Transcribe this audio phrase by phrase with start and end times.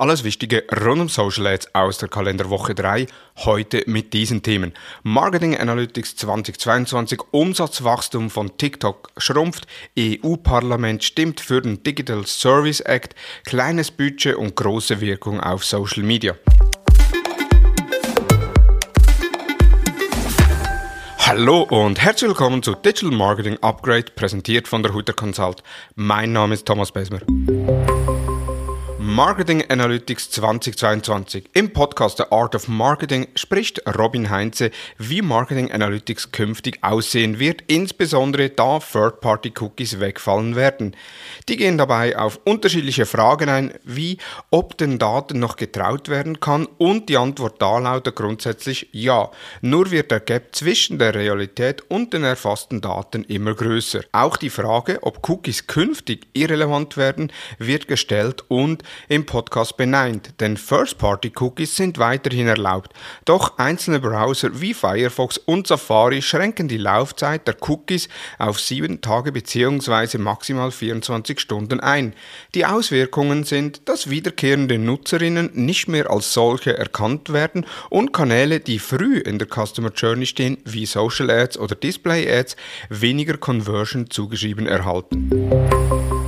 [0.00, 3.06] Alles Wichtige rund um Social Ads aus der Kalenderwoche 3.
[3.44, 4.72] Heute mit diesen Themen.
[5.02, 9.66] Marketing Analytics 2022, Umsatzwachstum von TikTok schrumpft,
[9.98, 16.34] EU-Parlament stimmt für den Digital Service Act, kleines Budget und große Wirkung auf Social Media.
[21.18, 25.62] Hallo und herzlich willkommen zu Digital Marketing Upgrade, präsentiert von der Hutter Consult.
[25.94, 27.20] Mein Name ist Thomas Besmer.
[29.12, 31.50] Marketing Analytics 2022.
[31.52, 37.64] Im Podcast The Art of Marketing spricht Robin Heinze, wie Marketing Analytics künftig aussehen wird,
[37.66, 40.94] insbesondere da Third-Party-Cookies wegfallen werden.
[41.48, 44.18] Die gehen dabei auf unterschiedliche Fragen ein, wie
[44.52, 49.32] ob den Daten noch getraut werden kann und die Antwort da lautet grundsätzlich ja.
[49.60, 54.02] Nur wird der Gap zwischen der Realität und den erfassten Daten immer größer.
[54.12, 60.56] Auch die Frage, ob Cookies künftig irrelevant werden, wird gestellt und im Podcast beneint, denn
[60.56, 62.92] First-Party-Cookies sind weiterhin erlaubt.
[63.24, 69.32] Doch einzelne Browser wie Firefox und Safari schränken die Laufzeit der Cookies auf 7 Tage
[69.32, 70.18] bzw.
[70.18, 72.14] maximal 24 Stunden ein.
[72.54, 78.78] Die Auswirkungen sind, dass wiederkehrende Nutzerinnen nicht mehr als solche erkannt werden und Kanäle, die
[78.78, 82.56] früh in der Customer Journey stehen, wie Social Ads oder Display Ads,
[82.88, 86.19] weniger Conversion zugeschrieben erhalten.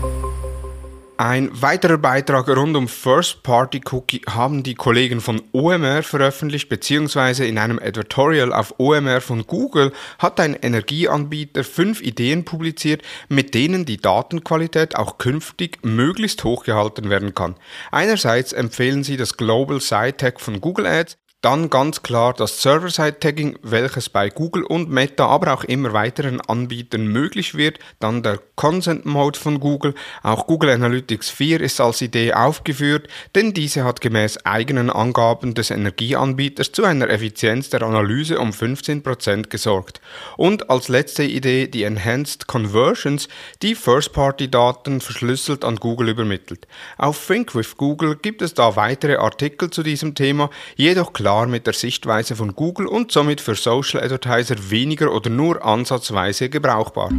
[1.19, 7.79] Ein weiterer Beitrag rund um First-Party-Cookie haben die Kollegen von OMR veröffentlicht, beziehungsweise in einem
[7.79, 14.97] Editorial auf OMR von Google hat ein Energieanbieter fünf Ideen publiziert, mit denen die Datenqualität
[14.97, 17.57] auch künftig möglichst hoch gehalten werden kann.
[17.91, 24.09] Einerseits empfehlen sie das Global Tag von Google Ads, dann ganz klar das Server-Side-Tagging, welches
[24.09, 27.81] bei Google und Meta, aber auch immer weiteren Anbietern möglich wird.
[27.99, 29.95] Dann der Consent-Mode von Google.
[30.23, 35.73] Auch Google Analytics 4 ist als Idee aufgeführt, denn diese hat gemäß eigenen Angaben des
[35.73, 40.01] Energieanbieters zu einer Effizienz der Analyse um 15% gesorgt.
[40.37, 43.27] Und als letzte Idee die Enhanced Conversions,
[43.63, 46.69] die First-Party-Daten verschlüsselt an Google übermittelt.
[46.99, 51.47] Auf Think with Google gibt es da weitere Artikel zu diesem Thema, jedoch klar klar
[51.47, 57.11] mit der Sichtweise von Google und somit für Social Advertiser weniger oder nur ansatzweise gebrauchbar.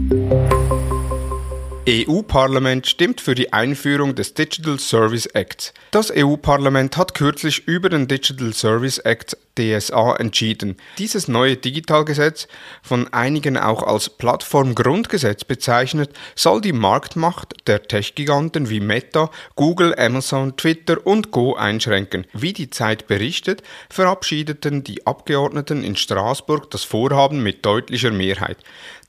[1.89, 5.73] EU-Parlament stimmt für die Einführung des Digital Service Acts.
[5.89, 10.77] Das EU-Parlament hat kürzlich über den Digital Service Act DSA entschieden.
[10.97, 12.47] Dieses neue Digitalgesetz,
[12.81, 20.57] von einigen auch als Plattformgrundgesetz bezeichnet, soll die Marktmacht der Tech-Giganten wie Meta, Google, Amazon,
[20.57, 22.25] Twitter und Go einschränken.
[22.33, 28.57] Wie die Zeit berichtet, verabschiedeten die Abgeordneten in Straßburg das Vorhaben mit deutlicher Mehrheit.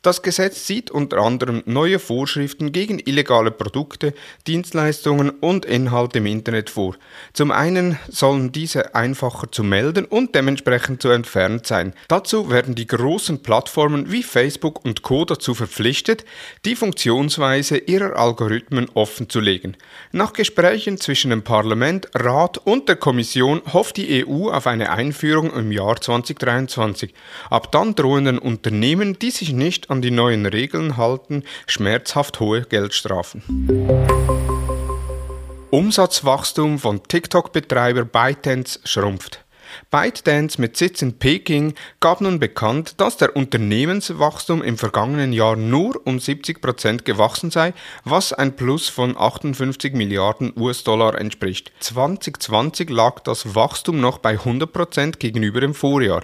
[0.05, 4.12] Das Gesetz sieht unter anderem neue Vorschriften gegen illegale Produkte,
[4.47, 6.97] Dienstleistungen und Inhalte im Internet vor.
[7.32, 11.94] Zum einen sollen diese einfacher zu melden und dementsprechend zu entfernen sein.
[12.08, 15.24] Dazu werden die großen Plattformen wie Facebook und Co.
[15.24, 16.24] dazu verpflichtet,
[16.64, 19.76] die Funktionsweise ihrer Algorithmen offen zu legen.
[20.12, 25.52] Nach Gesprächen zwischen dem Parlament, Rat und der Kommission hofft die EU auf eine Einführung
[25.52, 27.14] im Jahr 2023.
[27.50, 32.62] Ab dann drohen den Unternehmen, die sich nicht an die neuen Regeln halten, schmerzhaft hohe
[32.62, 33.42] Geldstrafen.
[35.74, 39.44] Umsatzwachstum von TikTok-Betreiber ByteDance schrumpft.
[39.90, 46.06] ByteDance mit Sitz in Peking gab nun bekannt, dass der Unternehmenswachstum im vergangenen Jahr nur
[46.06, 47.74] um 70 Prozent gewachsen sei,
[48.04, 51.72] was ein Plus von 58 Milliarden US-Dollar entspricht.
[51.80, 56.22] 2020 lag das Wachstum noch bei 100 Prozent gegenüber dem Vorjahr.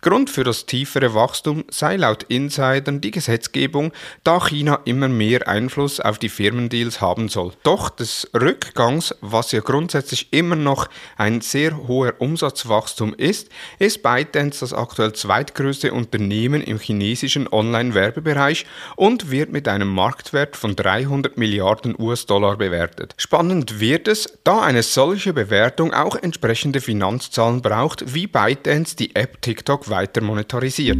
[0.00, 3.92] Grund für das tiefere Wachstum sei laut Insidern die Gesetzgebung,
[4.22, 7.52] da China immer mehr Einfluss auf die Firmendeals haben soll.
[7.64, 13.48] Doch des Rückgangs, was ja grundsätzlich immer noch ein sehr hoher Umsatzwachstum ist,
[13.78, 18.66] ist ByteDance das aktuell zweitgrößte Unternehmen im chinesischen Online-Werbebereich
[18.96, 23.14] und wird mit einem Marktwert von 300 Milliarden US-Dollar bewertet.
[23.16, 29.42] Spannend wird es, da eine solche Bewertung auch entsprechende Finanzzahlen braucht, wie ByteDance die App
[29.42, 30.98] TikTok weiter monetarisiert.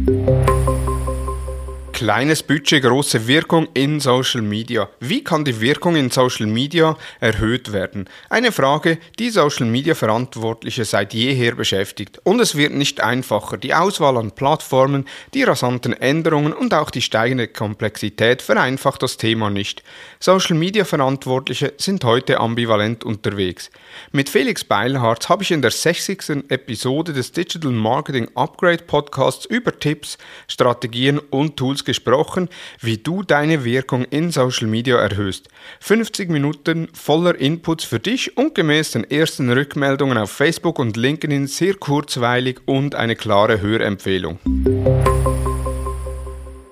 [1.99, 4.87] Kleines Budget, große Wirkung in Social Media.
[5.01, 8.07] Wie kann die Wirkung in Social Media erhöht werden?
[8.29, 12.21] Eine Frage, die Social Media Verantwortliche seit jeher beschäftigt.
[12.23, 13.57] Und es wird nicht einfacher.
[13.57, 19.49] Die Auswahl an Plattformen, die rasanten Änderungen und auch die steigende Komplexität vereinfacht das Thema
[19.49, 19.83] nicht.
[20.21, 23.71] Social Media Verantwortliche sind heute ambivalent unterwegs.
[24.13, 26.45] Mit Felix Beilhardt habe ich in der 60.
[26.47, 30.17] Episode des Digital Marketing Upgrade Podcasts über Tipps,
[30.47, 32.49] Strategien und Tools gesprochen,
[32.79, 35.49] wie du deine Wirkung in Social Media erhöhst.
[35.79, 41.47] 50 Minuten voller Inputs für dich und gemäß den ersten Rückmeldungen auf Facebook und LinkedIn
[41.47, 44.39] sehr kurzweilig und eine klare Hörempfehlung.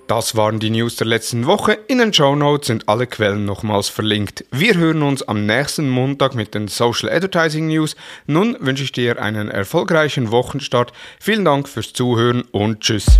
[0.08, 1.78] Das waren die News der letzten Woche.
[1.88, 4.46] In den Show Notes sind alle Quellen nochmals verlinkt.
[4.52, 7.98] Wir hören uns am nächsten Montag mit den Social Advertising News.
[8.25, 10.94] Nun wünsche ich dir einen erfolgreichen Wochenstart.
[11.19, 13.19] Vielen Dank fürs Zuhören und tschüss.